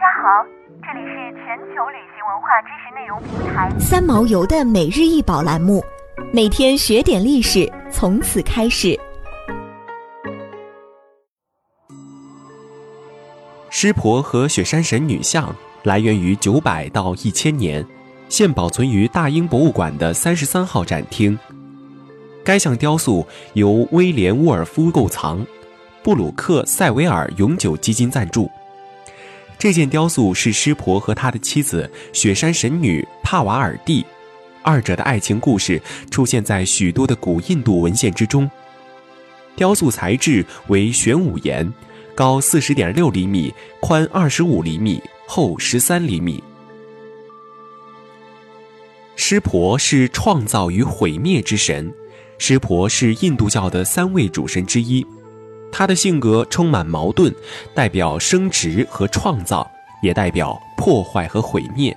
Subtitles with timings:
[0.00, 0.42] 家好，
[0.80, 5.84] 这里是全球旅行文化知识内容平台三毛游的每日一宝栏目，
[6.32, 8.98] 每天学点历史，从此开始。
[13.68, 17.84] 湿婆和雪山神女像来源于九百到一千年，
[18.30, 21.38] 现保存于大英博物馆的三十三号展厅。
[22.42, 25.44] 该项雕塑由威廉·沃尔夫购藏，
[26.02, 28.50] 布鲁克·塞维尔永久基金赞助。
[29.60, 34.02] 这件雕塑是湿婆和他的妻子雪山神女帕瓦尔蒂，
[34.62, 35.78] 二者的爱情故事
[36.10, 38.50] 出现在许多的古印度文献之中。
[39.54, 41.70] 雕塑材质为玄武岩，
[42.14, 46.42] 高四十点六厘米，宽二十五厘米，厚十三厘米。
[49.16, 51.92] 湿婆是创造与毁灭之神。
[52.38, 55.06] 湿婆是印度教的三位主神之一，
[55.72, 57.34] 他的性格充满矛盾，
[57.74, 59.70] 代表生殖和创造，
[60.02, 61.96] 也代表破坏和毁灭。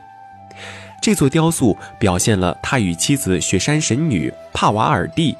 [1.01, 5.35] 这座雕塑表现了他与妻子雪山神女帕瓦尔蒂。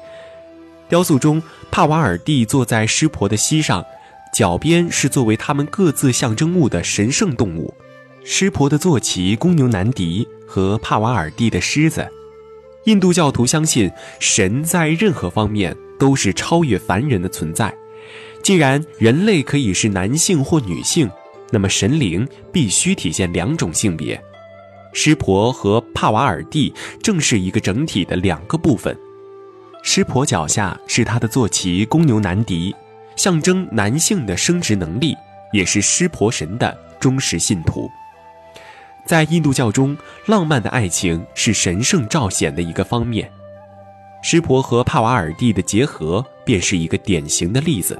[0.88, 3.84] 雕塑中，帕瓦尔蒂坐在湿婆的膝上，
[4.32, 7.72] 脚边是作为他们各自象征物的神圣动物：
[8.24, 12.06] 湿婆的坐骑公牛南迪和帕瓦尔蒂的狮子。
[12.84, 17.74] 印度教徒相信，神在任何方面都是超越凡人的存在。
[18.44, 21.10] 既然人类可以是男性或女性，
[21.50, 24.22] 那么神灵必须体现两种性别。
[24.92, 28.94] 湿婆和帕瓦尔蒂正是一个整体的两个部分。
[29.82, 32.76] 湿婆脚下是他的坐骑公牛南迪，
[33.16, 35.16] 象征男性的生殖能力，
[35.50, 37.88] 也是湿婆神的忠实信徒。
[39.06, 43.26] 在印度教中，浪漫的爱情是神圣照显的一个方面。
[44.22, 47.98] 湿婆和帕瓦尔蒂的结合便是一个典型的例子。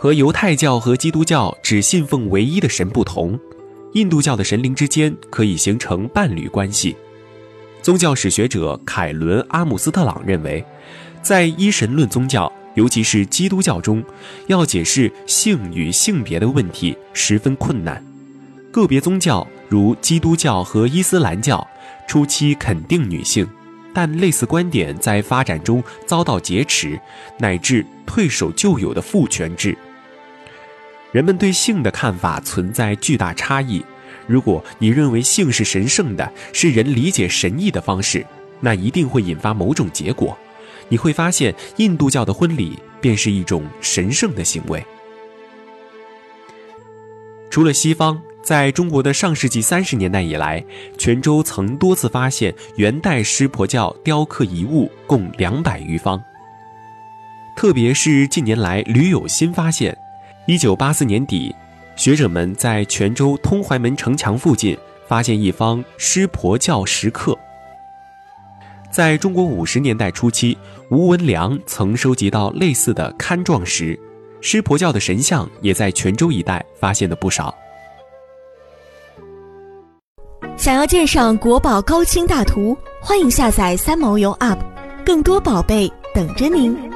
[0.00, 3.36] 和犹太教和基督教只信奉唯一的神不同，
[3.94, 6.96] 印度教的神灵之间可以形成伴侣关系。
[7.82, 10.64] 宗教史学者凯伦·阿姆斯特朗认为，
[11.20, 12.50] 在一神论宗教。
[12.74, 14.04] 尤其是基督教中，
[14.46, 18.00] 要解释性与性别的问题十分困难。
[18.70, 21.66] 个别宗教如基督教和伊斯兰教
[22.06, 23.44] 初期肯定女性，
[23.92, 26.96] 但类似观点在发展中遭到劫持，
[27.40, 29.76] 乃至退守旧有的父权制。
[31.10, 33.84] 人们对性的看法存在巨大差异。
[34.26, 38.26] 如果你认为性是神圣的，是人理解神意的方式，
[38.60, 40.36] 那一定会引发某种结果。
[40.90, 44.84] 你会发现，印度教的婚礼便是一种神圣的行为。
[47.50, 50.62] 除了西方，在中国的上世纪三十年代以来，
[50.98, 56.22] 泉州曾多次发现元代湿婆教雕刻遗物共两百余方。
[57.56, 59.96] 特别是近年来屡有新发现，
[60.48, 61.54] 一九八四年底，
[61.94, 64.74] 学者们在泉州通淮门城墙附近
[65.06, 67.36] 发现一方湿婆教石刻。
[68.90, 70.56] 在中国五十年代初期，
[70.90, 74.00] 吴文良曾收集到类似的勘状石，
[74.40, 77.54] 湿婆教的神像也在泉州一带发现了不少。
[80.56, 84.56] 想要鉴赏国宝高清大图，欢迎下载三毛游 App，
[85.04, 86.87] 更多宝贝等着您。